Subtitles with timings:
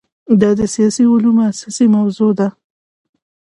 [0.41, 2.47] دا د سیاسي علومو اساسي موضوع ده.